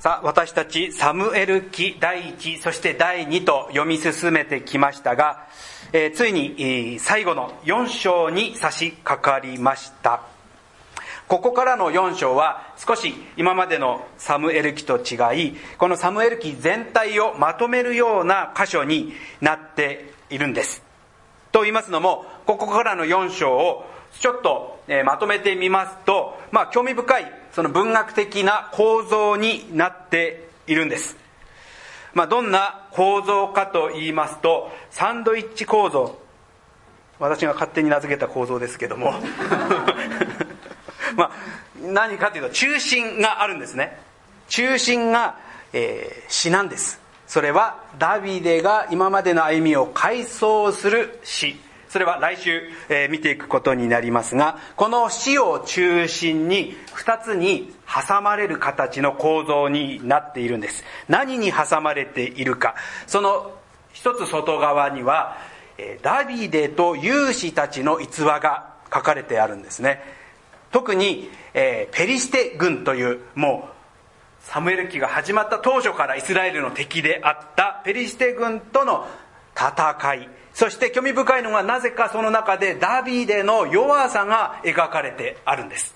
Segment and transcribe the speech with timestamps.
[0.00, 5.46] さあ、私たちサムエル記第1、そして第2と読み進めてきましたが、
[5.92, 10.22] えー、ついに、えー、最後の4章に差し掛かりました。
[11.28, 19.12] ここからの4章は少し今までのサムエル記と違い、このサムエル記全体をまとめるような箇所に
[19.42, 20.82] なっているんです。
[21.52, 23.84] と言いますのも、ここからの4章を
[24.18, 31.16] ちょっと、え、まとめてみますと、まあ興味深いその文学的な構造になっているんです。
[32.14, 36.18] まあ、どんな構造かと言いますと、サンドイッチ構造。
[37.18, 39.12] 私が勝手に名付けた構造ですけども。
[41.16, 41.30] まあ、
[41.80, 44.00] 何かというと、中心があるんですね。
[44.48, 45.36] 中心が、
[45.72, 47.00] えー、詩なんです。
[47.26, 51.60] それは、ダビデが今までの歩みを回想する詩。
[51.90, 60.84] それは来週、えー、見ていくことになりますが、この死を中心に二つに挟まれる形の構造になっているんです。
[61.08, 62.76] 何に挟まれているか。
[63.08, 63.50] その
[63.92, 65.36] 一つ外側には、
[66.02, 70.00] ダビデと勇士たちの逸話が書かれてあるんですね。
[70.70, 79.08] 特に、えー、ペリシテ軍という、もう、サムエル記が始まった当初からイスラエルの敵であったペリシテ軍との
[79.56, 80.39] 戦い。
[80.60, 85.94] そして興味深いのがなぜかその中でダビデの弱さが描かれてあるんです。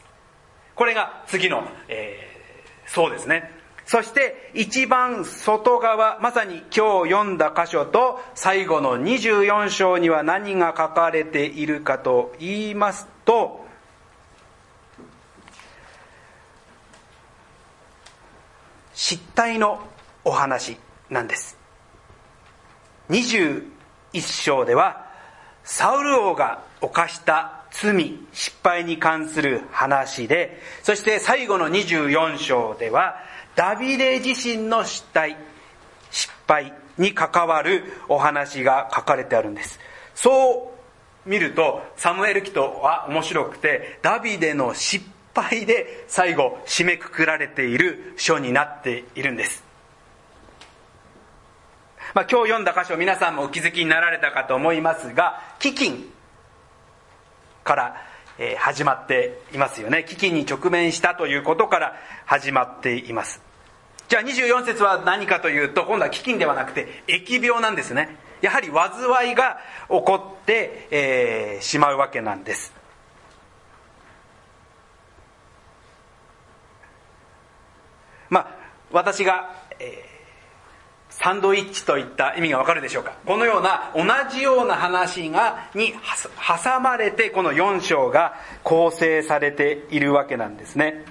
[0.75, 3.51] これが次の、えー、そうですね。
[3.85, 13.67] そして一番外側、まさに今日読んだ箇所と最後の24章には何が書かれているかと言いますと、
[18.95, 19.79] 失態の
[20.25, 20.79] お話
[21.11, 21.59] なんです。
[24.15, 25.05] 一章では、
[25.65, 33.17] サウル王が犯した罪、失敗に関する話で、そして最後の24章では、
[33.57, 35.37] ダビデ自身の失態、
[36.12, 39.80] 失敗に関わるお話が書かれてあるんです。
[40.14, 40.73] そ
[41.27, 45.05] う見ると、サムエル記とは面白くて、ダビデの失
[45.35, 49.73] 敗で最後締めくくられている書になっているんです。
[52.14, 56.05] まあ、今日読んだ箇所皆さんもお気づきになられたかと思いますが、飢饉
[57.64, 57.97] から、
[58.36, 60.05] え始まっていますよね。
[60.08, 63.41] 飢饉に直面したということから始まっています。
[64.08, 68.17] じゃあ24節は何かというと、今度は飢饉ではなくて、疫病なんですね。
[68.42, 69.58] やはり災いが
[69.89, 72.73] 起こって、えー、しまうわけなんです。
[78.31, 78.48] まあ、
[78.92, 80.14] 私が、えー
[81.17, 83.13] サンドイッチといった意味がわかるでしょうか？
[83.25, 91.05] このような同じような話が、に挟まれてこの4章が構成されているわけなんですね。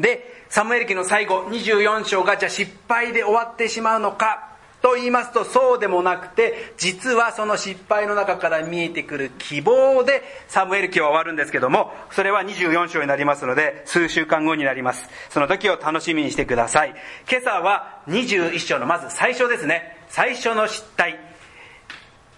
[0.00, 4.47] で、サムエル記の最後24章がじゃあ失敗で終わってしまうのか？
[4.80, 15.08] と言いますとそうでもなくて実はその失敗の中から見えてくる希望でサムエル記は終わるんですけどもそれは24章になりますので数週間後になります。
[15.30, 16.94] その時を楽しみにしてください。
[17.30, 19.96] 今朝は21章のまず最初ですね。
[20.08, 21.18] 最初の失態。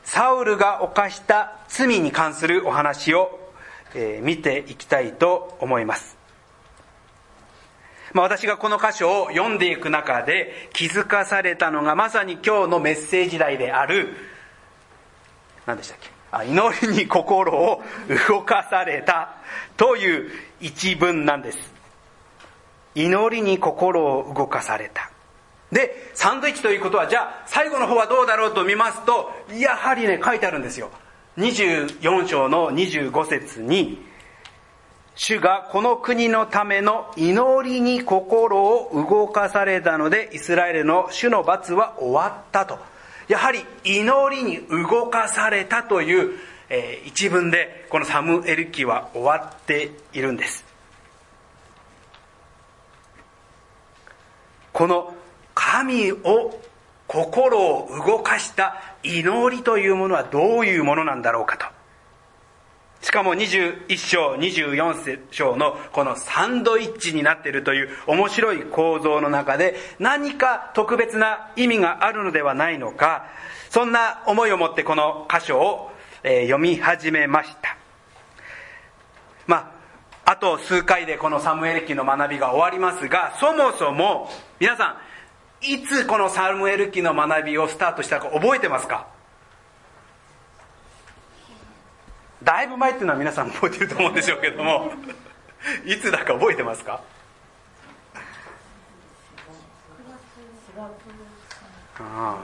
[0.04, 3.38] サウルが犯した罪に関するお話を、
[3.94, 6.19] えー、見ていきたいと思います。
[8.12, 14.14] まあ、私がこの箇所を読んでいく中で気づかされたのがまさに今日のメッセージ題である
[15.66, 16.10] 何でしたっけ？
[16.32, 17.82] あ祈りに心を
[18.28, 19.36] 動かされた
[19.76, 21.58] という一文なんです。
[22.94, 25.10] 祈りに心を動かされた。
[25.72, 30.90] でサンドイッチということはじゃあ最後の方はどうだろうと見ますとやはりね書いてあるんですよ。
[31.38, 34.04] 24章の25節に
[35.14, 42.78] 主がこの国のための祈りに心を動かされたので、イスラエルの主の罰は終わったと。
[43.28, 46.38] やはり祈りに動かされたという、
[46.68, 50.64] えー、一文で、このサムエル記は終わっているんです。
[54.72, 55.14] この
[55.54, 56.60] 神を
[57.06, 61.79] 心を動かした祈りというものはどういうものなんだろうかと。
[63.02, 73.24] しかも21章、24章のこのサンドイッチになっているという面白い構造の中で何か特別な意味があるのではないのか、
[73.70, 75.90] そんな思いを持ってこの箇所を、
[76.22, 77.78] え読み始めました。
[79.46, 79.72] ま
[80.26, 84.98] あ、あと数回でこのサムエル記の学びが終わりますが、そもそも皆さ
[85.62, 89.06] ん、いつこのサムエル記の学びをスタートしたか覚えてますか？
[92.50, 94.90] だいぶ前っていうのは皆さん覚えてると思うんでしょうけども。
[95.86, 97.00] いつだか覚えてますか？
[102.00, 102.40] ああ。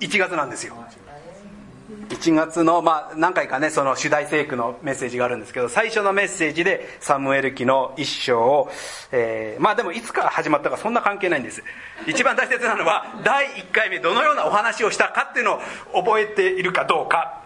[0.00, 0.74] 1月なんですよ。
[2.08, 8.70] 1月の、まあ、何回かねその主題聖句のメッセージがあるんですけど最初のメッセージでサムエル記の一章を、
[9.12, 11.62] えー、まあでもいつから始まったかそんな関係ないんです。
[12.06, 15.60] 一番大切なのは第1回目どのようなお話をしたかっていうの
[15.94, 17.42] を覚えているかどうか。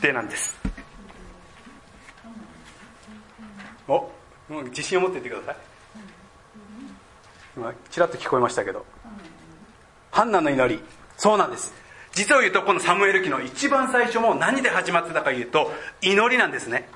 [0.00, 0.56] でなんです。
[3.88, 4.10] お
[4.70, 5.56] 自信を持っていってください。
[7.56, 8.84] 今ちらっと聞こえましたけど。
[10.10, 10.82] ハンナの祈り。
[11.16, 11.81] そうなんです。
[12.14, 15.72] 実を言うとこのサムエル記の一番最初も何で始まってたか言うと
[16.02, 16.88] 祈りなんですね。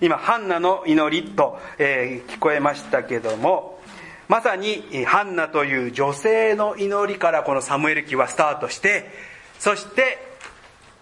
[0.00, 3.80] 今ハンナの祈りと、えー、聞こえましたけども
[4.28, 9.10] まさにハンナという女性の祈りからこのサムエル記はスタートして
[9.58, 10.18] そして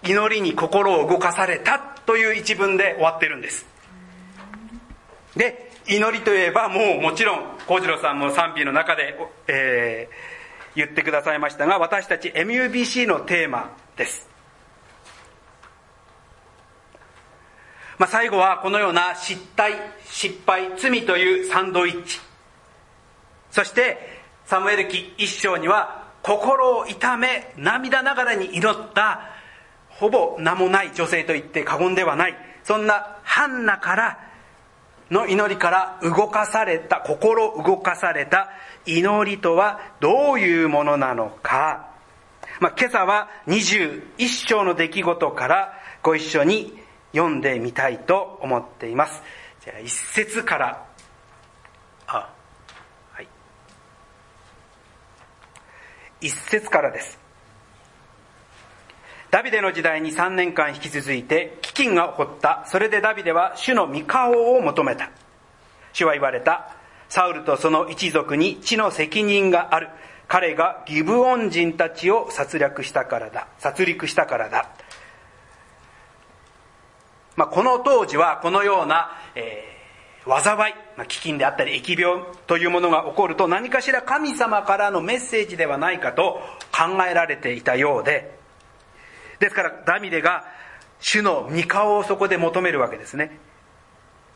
[0.04, 3.66] 祈りに心を動かされたという一文で終わってるんです。
[5.36, 10.35] で祈りといえばもうもちろん幸次郎さんも賛否の中で、えー
[10.76, 14.28] 言ってくださいましたが、私たち MUBC のテーマです。
[17.98, 19.72] まあ、最後はこのような失態、
[20.04, 22.20] 失敗、罪というサンドイッチ。
[23.50, 29.30] そして、サムエル記一章には、心を痛め、涙ながらに祈った、
[29.88, 34.18] ほぼ名もない女性と言って過言ではない、そんなハンナから
[35.10, 38.50] の祈りから動かされた、心動かされた
[38.84, 41.90] 祈りとはどういうものなのか。
[42.60, 45.72] まあ、今朝は21章の出来事から
[46.02, 46.78] ご一緒に
[47.12, 49.22] 読んでみたいと思っています。
[49.60, 50.86] じゃあ一節から、
[52.06, 52.32] あ、
[53.12, 53.28] はい。
[56.20, 57.25] 一節からです。
[59.36, 62.64] ダビデの時代に3年間引き続いて飢饉が起こった。
[62.68, 65.10] それでダビデは主の御顔を求めた。
[65.92, 66.74] 主は言われた。
[67.10, 69.90] サウルとその一族に地の責任がある。
[70.26, 73.46] 彼がギブオン人たちを殺略したからだ。
[73.58, 74.70] 殺戮したからだ。
[77.36, 86.40] まあ、この当時はこのような、えー、災い、まあ、飢饉であったり疫病というものが起こると何かしら神様からのメッセージではないかと
[86.72, 88.35] 考えられていたようで、
[89.38, 90.44] ですからダビデが
[91.00, 93.38] 主の御顔をそこで求めるわけですね。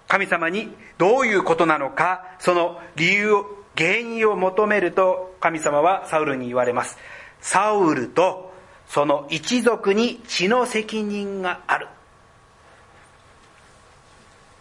[0.09, 6.99] 神様にどういうことなのか、その理由を、原因を求めると神様はサウルに言われます。
[7.41, 8.53] サウルと
[8.89, 11.87] その一族に血の責任がある。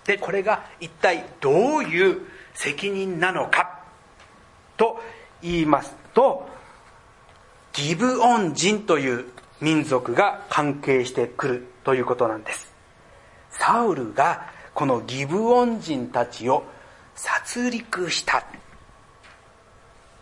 [0.05, 2.21] で、これが一体どういう
[2.53, 3.79] 責任なのか
[4.77, 5.01] と
[5.41, 6.47] 言いますと、
[7.73, 9.25] ギブオン人という
[9.61, 12.71] 民族が関係してくるということなんです。
[13.49, 16.63] サウルがこのギブオン人たちを
[17.15, 18.45] 殺戮した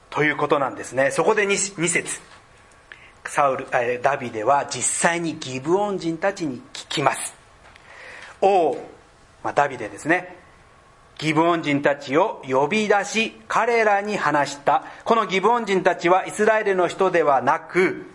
[0.09, 1.11] ということなんですね。
[1.11, 2.19] そこで 2, 2節
[3.25, 7.35] サウル、えダビデは実際にギブオン人たちに聞きます。
[8.41, 8.75] 王、
[9.43, 10.37] まあ、ダビデですね。
[11.17, 14.83] ギブオン人たちを呼び出し、彼らに話した。
[15.03, 18.05] このギブオン人たちはイスラエルの人ではなく、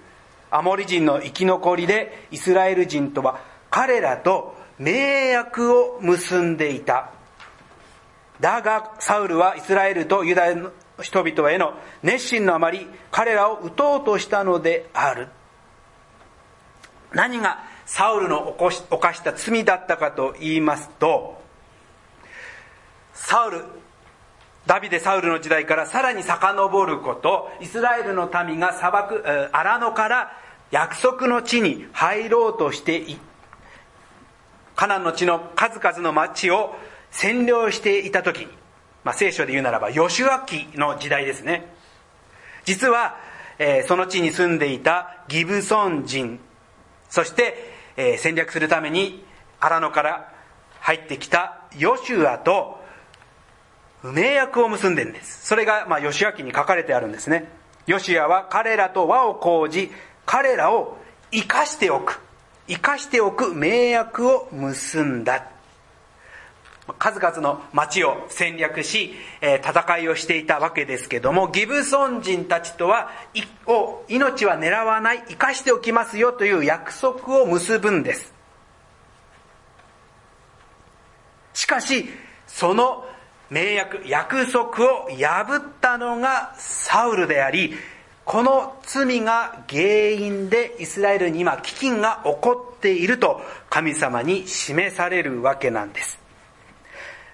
[0.53, 3.41] アモリ人の生き残りでイスラエル人とは
[3.71, 7.11] 彼らと盟約を結んでいた。
[8.39, 15.29] だがサウルはイスラエルとユダヤの人々への熱心のあまり彼らを撃とうとしたのである。
[17.13, 18.71] 何がサウルの犯
[19.15, 21.41] した罪だったかと言いますと、
[23.15, 23.65] サウル、
[24.67, 30.33] ダビデ・サウルの時代からさらに遡ること、イスラエルの民が砂漠、荒野から
[30.71, 33.19] 約束の地に入ろうとしてい
[34.77, 36.75] カナンの地の数々の町を
[37.11, 38.47] 占領していた時に、
[39.05, 41.67] まあ、聖書で言うならば、ヨシュア記の時代ですね。
[42.65, 43.17] 実は、
[43.59, 46.41] えー、その地に住んでいたギブソン人、
[47.11, 49.25] そして、えー、戦略するために
[49.61, 50.33] 荒野から
[50.81, 52.82] 入ってきたヨシュアと
[54.03, 55.47] 盟約を結んでんです。
[55.47, 57.49] それが、まあ、ヨシア記に書かれてあるんですね。
[57.87, 59.91] ヨシアは彼らと和を講じ、
[60.27, 60.99] 彼らを
[61.31, 62.21] 生かしておく、
[62.67, 65.49] 生かしておく盟約を結んだ。
[66.99, 73.11] 数々の町を戦略し、え戦いをしていたわけですけども、ギブソン人たちとは、
[73.67, 78.35] を命は狙わない、生かしておきますよという約束を結ぶんです。
[81.55, 82.09] しかし、
[82.47, 83.05] その
[83.53, 87.75] 盟約、約束を破ったのがサウルであり、
[88.25, 96.19] この罪が原因でイスラエルに今飢饉が起こっていると神様に示されるわけなんです。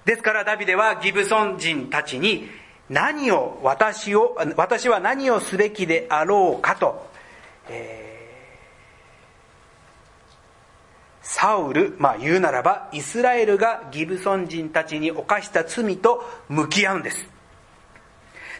[0.07, 2.49] ですからダビデはギブソン人たちに
[2.89, 7.07] 何を私を私は何をすべきであろうかと、
[7.69, 8.08] えー
[11.31, 17.29] サウル、まあ言うならば、イスラエルがギブソン人たちに犯した罪と向き合うんです。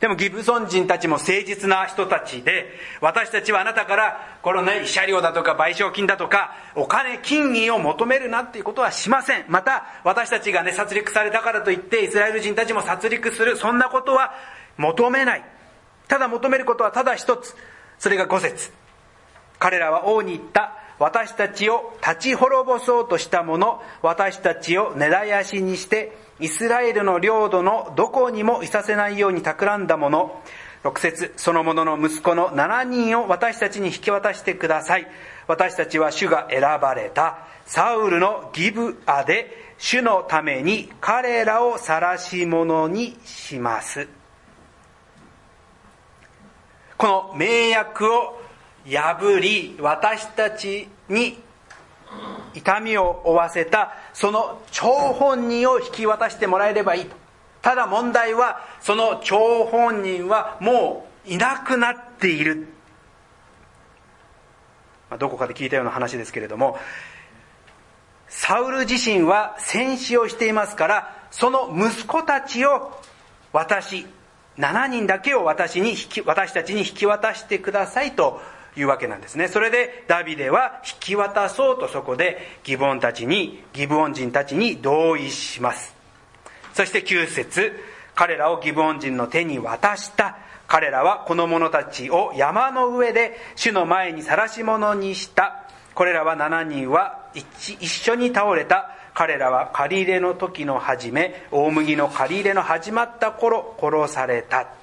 [0.01, 2.67] でもギブソン人たちも誠実な人たちで、
[3.01, 9.47] 私たちはあなたから、このね、慰謝料だとか賠償金だとか、お金、金銀を求めるなっていうことはしません。
[9.49, 14.35] また、私たちがね、殺戮されたからといって、イスラエル人たちも殺戮する、そんなことは
[14.77, 15.45] 求めない。
[16.07, 17.57] ただ求めることはただ一つ。
[17.99, 18.71] それが五節。
[19.59, 20.88] 彼らは王に言った。
[20.99, 30.43] 私たちを立ち滅ぼそうとした者、私たちを根絶やしにして、イスラエルの領土のどこにもいさせないように企んだ者、
[30.85, 35.07] 6節その者の息子の7人を私たちに引き渡してください。
[35.47, 44.09] 私たちは主が選ばれたサウルのギブアで主のために彼らを晒し者にします。
[46.97, 48.38] この名約を
[48.89, 51.39] 破り、私たちに
[52.55, 57.17] 痛みを負わせた、その張本人を引き渡してもらえればいいと。
[57.63, 62.69] ただ問題は、その張本人はもういなくなっている。
[65.11, 66.79] まあ、どこかで聞いたような話ですけれども、
[68.29, 72.93] サウル自身は戦死をしていますから、その息子たちを
[73.53, 74.07] 私、
[74.59, 75.95] 7人だけを私に、
[76.27, 78.41] 私たちに引き渡してくださいと
[78.77, 79.49] いうわけなんですね。
[79.49, 85.95] それでダビデは引き渡そうとそこでギブオンたちに、ギブオン人たちに同意します。
[86.75, 87.73] そして9節
[88.15, 90.39] 彼らをギブオン人の手に渡した。
[90.67, 95.65] 彼らはこの者たちを山の上で主の前に晒し者にした。
[95.95, 98.95] これらは7人は一緒に倒れた。
[99.15, 104.78] 彼らは借り入れの時の始め、大麦の借り入れの始まった頃、殺された。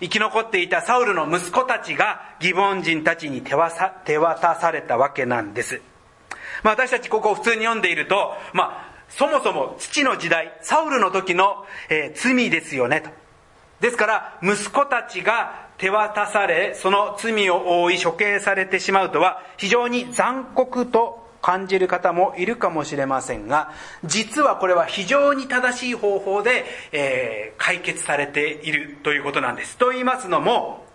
[0.00, 5.80] 生き残っていたサウルの息子たちがギボン人たちに手渡されたわけなんです。
[6.62, 13.10] まあ私たちここを普通に読んでいると、まあそもそも父の時代、サウルの時の、えー、罪ですよねと。
[13.80, 23.72] ですから息子たちが手渡され、その罪を負い処刑されてしまうとは非常に残酷と感じる方もいるかもしれませんが、
[24.04, 29.76] 実はこれは非常に正しい方法で、えー、解決されているということなんです。
[29.76, 30.86] と言いますのも、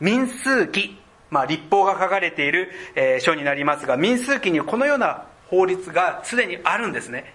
[0.00, 0.98] 民数記、
[1.30, 7.34] まあ立法が書かれている、えー、書になりますが、民数記にこのような法律がすでにあるんですね。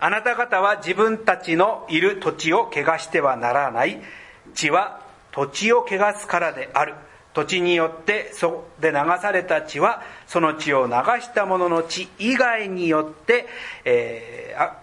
[0.00, 4.02] あなた方は自分たちのいる土地を汚してはならない。
[4.54, 5.00] 地は
[5.30, 6.94] 土地を汚すからである。
[7.34, 13.46] 土地によってそで流された血はその血を流した者の血以外によって、
[13.84, 14.78] えー、あ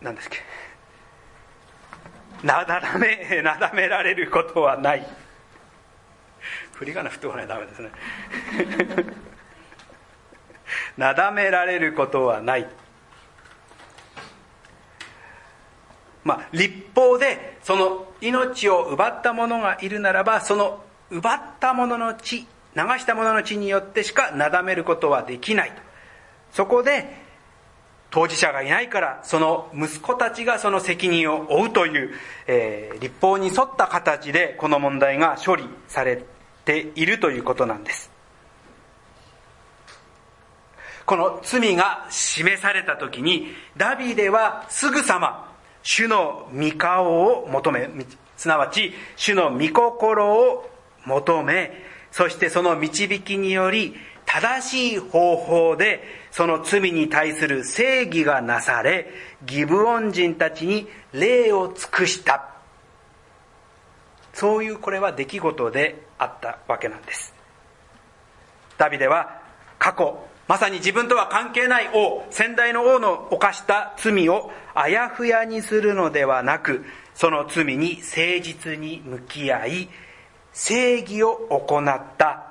[0.00, 0.38] 何ですっけ。
[2.46, 5.06] なだらめ なだめられることはない。
[6.74, 7.46] 振り仮名振っておかない。
[7.46, 7.90] とダメですね。
[10.98, 12.68] なだめられることはない。
[16.24, 22.46] まあ立法でその命を奪った者がいるならばその奪った者の血、流
[22.98, 25.76] した者の血によってしかなだめることはできないと。
[26.52, 27.20] そこで、
[28.10, 32.14] 当事者がいないから、その息子たちがその責任を負うという、
[32.46, 36.22] えー、立法に沿った形でこの問題が処理され
[36.64, 38.10] ているということなんです。
[41.04, 45.52] この罪が示された時に、ダビデはすぐさま、
[45.82, 47.90] 主の御顔を求め、
[48.36, 50.71] すなわち、主の御心を
[51.04, 51.72] 求め、
[52.10, 59.10] そしてその導きにより、正しい方法でその罪に対する正義がなされ、
[59.44, 62.48] ギブオン人たちに礼を尽くした。
[64.32, 67.34] そういうこれは出来事であったわけなんです。
[68.78, 69.40] ダビデは
[69.78, 70.18] 過去、
[70.48, 79.88] まさに自分とは関係ない王、先代の王の犯した罪をあやふやにするのではなく、その罪に誠実に向き合い、
[80.52, 82.44] 正義を行った、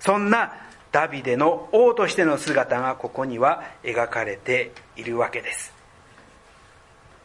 [0.00, 0.52] そんな
[0.92, 5.72] ダビデの王としての姿がここには描かれているわけです。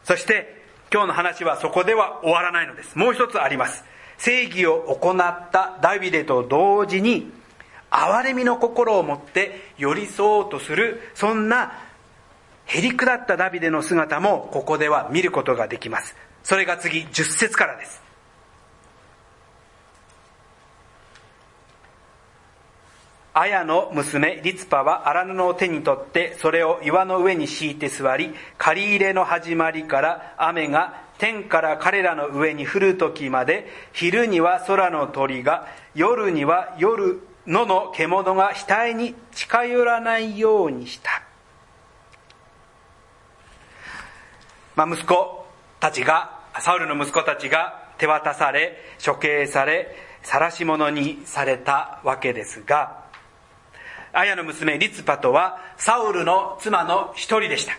[0.04, 2.96] そして今日の話はそこでは終わらないのです。
[2.96, 3.84] もう一つあります。
[4.18, 7.32] 正義を行ったダビデと同時に
[7.90, 11.72] 憐れみの心を持って寄り添おうとする、そんな
[12.66, 16.16] へりくだったダビデの姿もここでは見ることができます。
[16.42, 18.05] それが次、10節からです。
[23.38, 41.22] アヤの娘リツパは荒布を手に取ってそれを岩の上に敷いて座り借り入れの始まりから雨が天から彼らの上に降る時まで昼には空の鳥が夜には夜野の獣が額に近寄らないようにした。
[44.74, 45.46] まあ、息子
[45.78, 53.05] たちが、サウルの息子たちが手渡され、処刑され、晒し者にされたわけですが、
[54.16, 57.74] アヤの娘リツパとはサウルの妻の一人でした。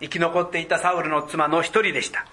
[0.00, 2.24] 生き残っていたサウルの妻の一人でした。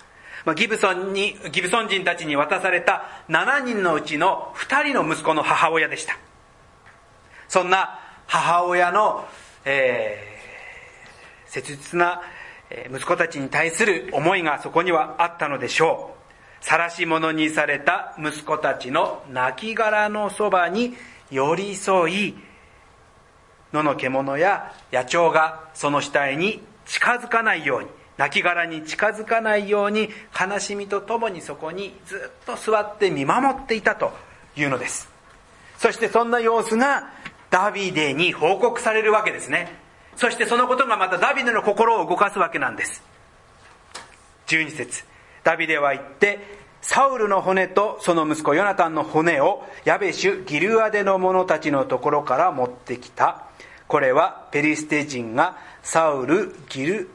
[0.45, 6.15] ま、ギブソンに、ギブソン人たちに渡された7人のうちの2人の息子の母親でした。
[7.47, 9.25] そんな母親の、
[9.65, 12.21] えー、切実な
[12.91, 16.15] 息子たちに対する思いがそこにはあったのでしょ
[16.61, 16.63] う。
[16.63, 20.93] 晒し者にされた息子たちの亡骸のそばに
[21.31, 22.48] 寄り添い、
[23.73, 34.11] 野の獣や野鳥がその死体に近づかないように、亡骸に近づかないように悲しみとともにそこにずっと座って見守っていたと
[34.57, 35.09] いうのです。
[35.77, 37.09] そしてそんな様子が
[37.49, 39.71] ダビデに報告されるわけですね。
[40.17, 43.01] そしてそのことがまたダビデの心を動かすわけなんです。
[44.47, 45.05] 12節
[45.43, 53.48] ダビデは言って、サウルの骨とその息子ヨナタンの骨をヤベシュ・ギルアデの者たちのところから持ってきた。
[53.89, 57.09] これはペリステ人がサウル、ギル、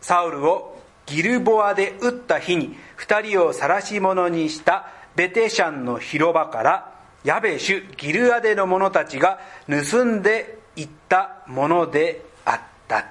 [0.00, 13.06] サウルをギルボアで撃った日に二人を晒し者にしたベテシャンの広場からヤベシュ・ギルアデの者たちが盗んでいったものであった。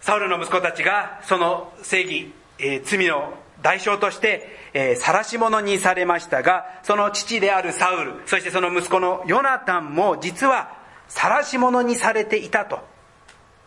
[0.00, 10.76] サウルの息子たちがその正義、えー、罪の代償として、えー、晒し者にされましたが、その父であるサウル、そしてその息子のヨナタンも実は
[11.08, 12.80] 晒し者にされていたと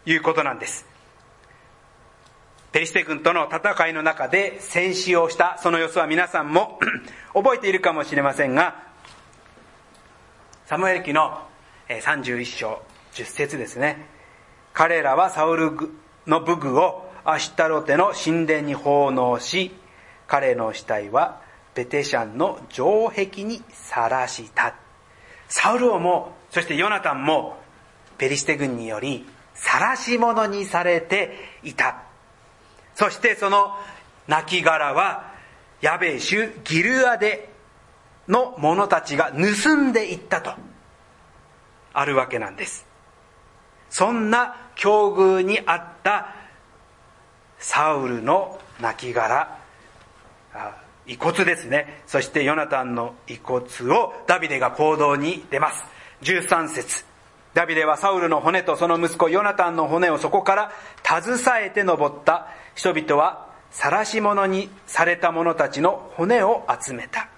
[0.05, 0.85] いうことなんです。
[2.71, 6.77] ペリシテ軍との戦いの中で戦死をしたその様子は皆さんも
[7.33, 8.83] 覚えているかもしれませんが、
[10.65, 11.47] サムエル記の
[11.87, 12.81] 31章
[13.13, 14.07] 10節ですね。
[14.73, 15.71] 彼らはサウル
[16.27, 19.71] の武具をアシュタロテの神殿に奉納し、
[20.27, 21.41] 彼の死体は
[21.75, 24.75] ベテシャンの城壁にさらした。
[25.49, 27.57] サウル王も、そしてヨナタンも、
[28.17, 32.03] ペリシテ軍により、晒し者にされていた。
[32.95, 33.77] そしてその
[34.27, 35.33] 亡骸は、
[35.81, 37.49] ヤベーシュ・ギルアデ
[38.27, 40.53] の者たちが盗んでいったと、
[41.93, 42.87] あるわけなんです。
[43.89, 46.33] そんな境遇にあった
[47.59, 49.47] サウルの亡骸
[51.07, 52.01] 遺骨ですね。
[52.07, 55.83] そしてヨナタンの遺骨をダビデが行動に出ます。
[56.21, 57.05] 13節。
[57.53, 60.71] ダビデはサウルの骨とその息子ヨナタンの骨をそこから
[61.03, 62.47] 携えて登った。
[62.75, 67.29] 人々は晒し者にされた者たちの骨を集めた。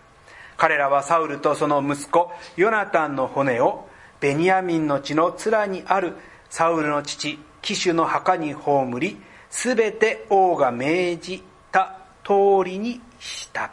[0.58, 3.88] 彼らはサウルとその息子ヨナタンの骨を
[4.19, 6.15] ベニヤミンの地の面にある
[6.49, 9.17] サウルの父騎手の墓に葬り
[9.49, 13.71] すべて王が命じた通りにした。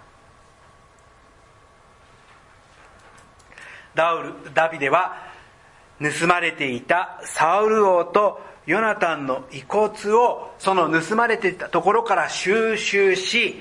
[3.95, 5.17] ダウルダビデは
[6.01, 13.61] 盗まれていたサウル王とヨナタンの遺骨をその盗まれていたところから収集し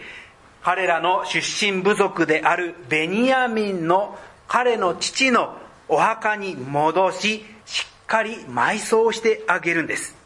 [0.62, 4.18] 彼らの出身部族であるベニヤミンの
[4.48, 5.58] 彼の父の
[5.90, 10.23] お墓に戻ししっかり埋葬してあげるんです。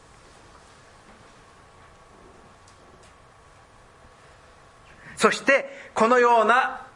[5.18, 6.86] そしてこのような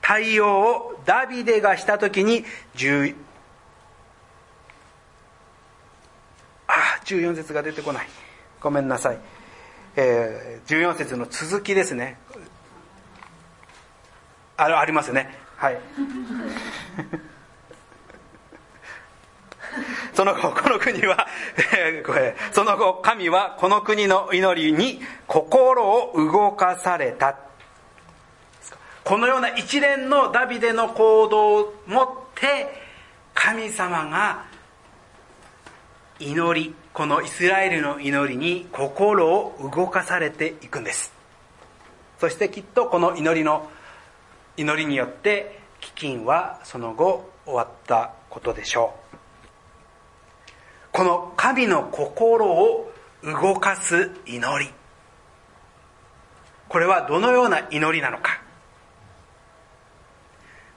[0.00, 3.14] 対応をダビデがしたときに10
[6.66, 6.72] あ
[7.04, 8.08] 14節が出てこない。
[8.60, 9.18] ごめんなさい、
[9.96, 12.18] えー、14節の続きですね。
[14.56, 15.36] あありますね。
[15.56, 15.78] はい。
[20.12, 21.26] その後、この国は、
[22.52, 27.36] その後、神はこの国の祈りに心を動かされた。
[29.04, 32.82] このような一連のダビデの行動をもって、
[33.34, 34.44] 神様が
[36.18, 41.12] 祈り、このイスラエルの祈りに心を動かされていくんです。
[42.18, 43.68] そしてきっとこの祈りの、
[44.56, 49.03] 祈りによって飢饉はその後終わったことでしょう。
[50.94, 52.88] この神の心を
[53.24, 54.70] 動かす祈り。
[56.68, 58.40] これはどのような祈りなのか。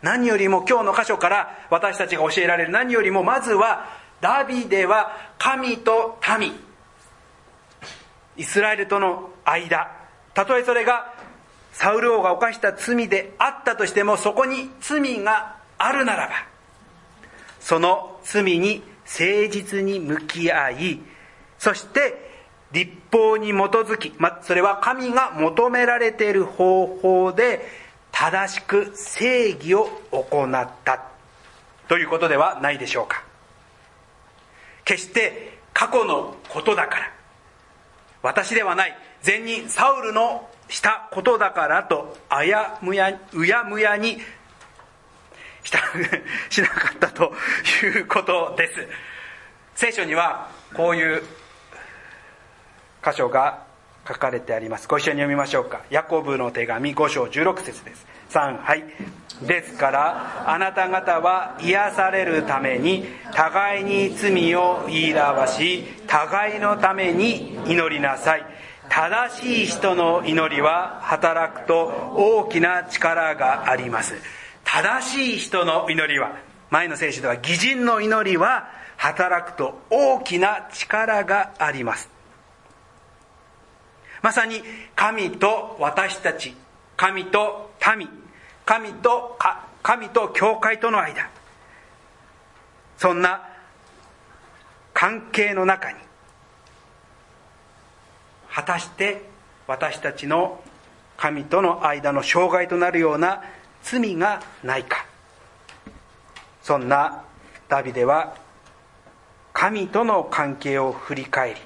[0.01, 3.85] 何よりも今日の箇所から私たちが教えられる何よりもまずは
[4.19, 6.53] ダビデは神と民
[8.37, 9.91] イスラエルとの間
[10.33, 11.13] たとえそれが
[11.73, 16.33] サウル王が犯した罪であったとしてもそこに罪があるならば
[17.59, 20.99] その罪に誠実に向き合い
[21.57, 22.27] そして
[22.71, 27.65] 立法に基づき、ま、それは神が求められている方法で
[28.11, 31.03] 正しく正義を行った。
[31.87, 33.23] ということではないでしょうか。
[34.83, 37.13] 決して過去のことだから。
[38.21, 38.97] 私ではない。
[39.21, 44.17] 善人サウルのしたことだからとあやむやうやむやに
[45.63, 45.79] した
[46.49, 47.33] しなかったと
[47.83, 48.87] いうことです。
[49.75, 51.23] 聖書にはこういう
[53.03, 53.67] 箇所が
[54.07, 54.87] 書かれてあります。
[54.87, 55.81] ご一緒に読みましょうか。
[55.89, 58.05] ヤコブの手紙5章16節です。
[58.29, 58.83] 3はい。
[59.41, 68.45] ですからあなた方は癒されるために互いに罪を言い表し互いのために祈りなさい。
[68.89, 74.15] 正しい人の祈りは働くと大きな力があります。
[74.67, 76.35] 正しい人の祈りは
[76.69, 82.09] 前の聖書では義人の祈りは働くと大きな力があります。
[84.21, 84.61] まさに
[84.93, 86.53] 神と私たち
[86.97, 88.09] 神と民
[88.65, 89.39] 神と
[89.81, 91.29] 神と教会との間
[92.97, 93.47] そんな
[94.93, 95.99] 関係の中に
[98.51, 99.29] 果たして
[99.65, 100.59] 私たちの
[101.15, 103.43] 神との間の障害となるような
[103.89, 105.05] 罪がないか。
[106.61, 107.23] そんな
[107.69, 108.35] ダビデは
[109.53, 111.61] 神との関係を振り返り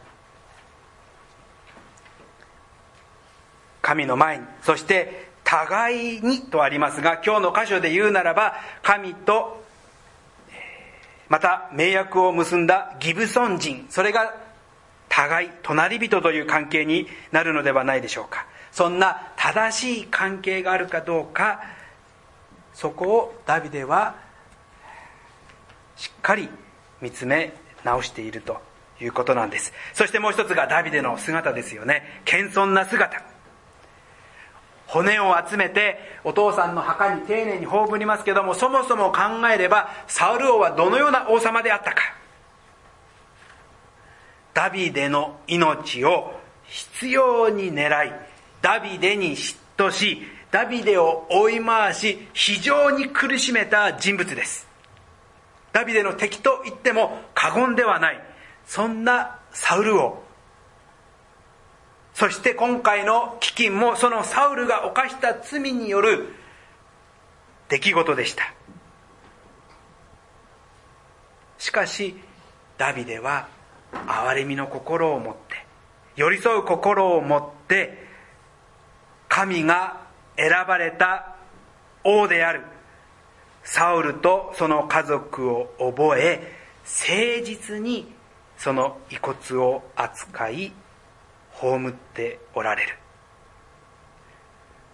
[3.81, 8.53] 神の前にそして互いにとありますが今日の箇所で言うならば
[8.83, 9.63] 神と
[11.29, 14.35] また盟約を結んだギブソン人それが
[15.09, 18.45] 互い隣人という関係になるのではないでしょうか。
[18.71, 21.80] そんな正しい関係があるかどうか
[22.73, 24.15] そこをダビデは
[25.97, 26.49] しっかり
[27.01, 27.53] 見つめ
[27.83, 28.61] 直していると
[28.99, 29.73] いうことなんです。
[29.93, 32.21] そしてもう一つがダビデの姿ですよね。
[32.25, 33.21] 謙遜な姿。
[34.87, 39.19] 骨を集めてお父さんの墓に丁寧に葬りますけどもそもそも考
[39.53, 42.01] えればサウル王はどのような王様であったか。
[44.53, 46.33] ダビデの命を
[46.65, 48.11] 必要に狙い
[48.61, 54.67] ダビデに嫉妬しダビデを追い回し非常に苦しめた人物です。
[55.71, 58.21] ダビデの敵と言っても過言ではない。
[58.65, 60.21] そんなサウル王
[62.13, 66.33] そして今回の飢饉もそのサウルが犯した罪による
[67.69, 68.53] 出来事でした。
[71.57, 72.15] しかし
[72.77, 73.47] ダビデは
[73.93, 75.65] 憐れみの心を持って
[76.15, 78.05] 寄り添う心を持って
[79.29, 80.00] 神が
[80.41, 81.35] 選ばれた
[82.03, 82.61] 王である。
[83.63, 88.11] サウルとその家族を覚え誠実に
[88.57, 90.71] その遺骨を扱い
[91.51, 92.97] 葬っておられる。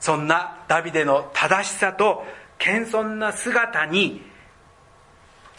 [0.01, 2.25] そんなダビデの正しさと
[2.57, 4.21] 謙遜な姿に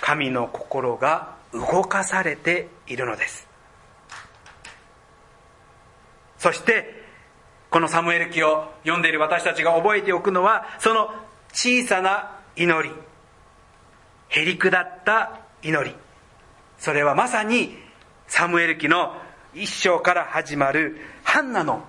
[0.03, 3.49] 神の心が動かされているのです。
[6.37, 6.98] そして
[7.71, 11.11] このサムエル記を読んでいる私たちが覚えておくのはその
[11.53, 12.95] 小さな祈り。
[14.31, 15.95] へりくだった祈り。
[16.79, 17.77] それはまさに
[18.27, 19.17] サムエル記の
[19.55, 21.83] 一章から始まるハンナの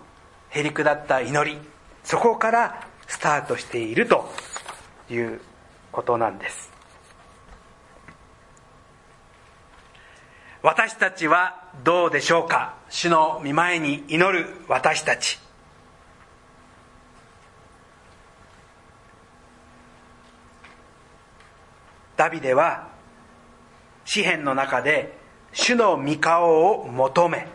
[0.49, 1.57] へりくだった祈り。
[2.03, 4.31] そこからスタートしていると
[5.09, 5.41] いう
[5.91, 6.71] ことなんです。
[10.61, 12.75] 私たちはどうでしょうか？
[12.89, 15.39] 主の見前に祈る私たち。
[22.19, 22.89] ダビデは
[24.03, 25.17] 詩篇の中で
[25.53, 27.47] 主の御顔を求め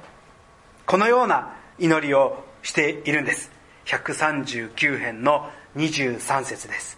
[0.87, 3.51] このような祈りをしているんです。
[3.85, 6.97] 139編の23節です。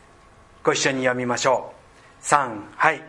[0.63, 1.73] ご一緒に読みましょ
[2.23, 2.25] う。
[2.25, 3.03] 3はい。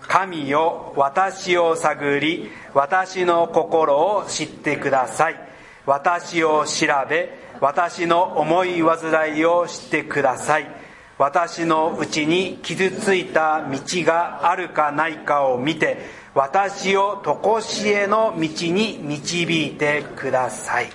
[0.00, 5.36] 神よ私を探り私の心を知ってください。
[5.84, 7.28] 私を調べ
[7.60, 10.77] 私の思い煩いを知ってください。
[11.18, 15.98] 私のうちに傷ついた道があるかないかを見て
[16.32, 20.90] 私を常しえの道に導いてください。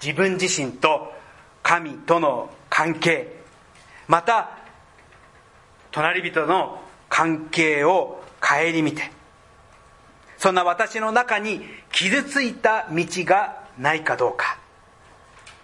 [0.00, 1.12] 自分自身と
[1.62, 3.40] 神との関係
[4.06, 4.50] また
[5.90, 9.10] 隣人の関係を顧みて
[10.36, 14.63] そんな私の中に傷ついた道がないかどうか。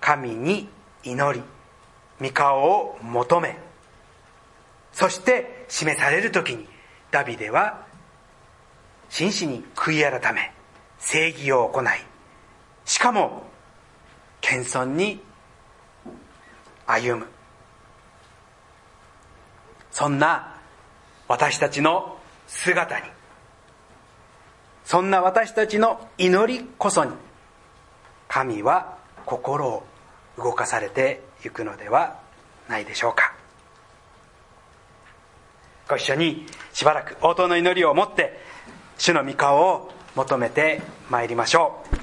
[0.00, 0.68] 神に
[1.04, 1.42] 祈り
[2.20, 3.56] 御顔を求め
[4.92, 6.66] そして示される時に
[7.10, 7.86] ダビデは
[9.08, 10.52] 真摯に悔い改め
[10.98, 11.86] 正義を行い
[12.84, 13.44] しかも
[14.40, 15.20] 謙遜に
[16.86, 17.26] 歩む。
[19.90, 20.56] そんな
[21.28, 23.06] 私たちの姿に
[24.84, 27.12] そんな私たちの祈りこそに
[28.28, 29.84] 神は心を
[30.42, 32.18] 動かされていくのでは
[32.68, 33.35] ないでしょうか。
[35.88, 38.38] ご一緒にしばらく応答の祈りを持って
[38.96, 41.99] 主の御顔を求めてまいりましょう。